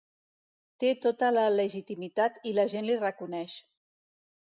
Té 0.83 0.89
tota 1.03 1.29
la 1.37 1.45
legitimitat 1.57 2.43
i 2.53 2.57
la 2.61 2.69
gent 2.75 2.91
li 2.91 2.99
reconeix. 3.07 3.63